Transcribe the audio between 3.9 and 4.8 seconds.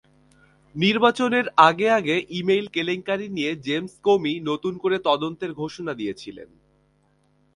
Komi নতুন